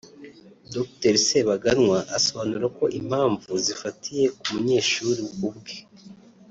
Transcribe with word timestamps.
Dr 0.73 1.13
Sebaganwa 1.25 1.99
asobanura 2.17 2.67
ko 2.77 2.85
impamvu 2.99 3.51
zifatiye 3.65 4.25
ku 4.37 4.45
munyeshuri 4.53 5.19
ubwe 5.45 5.75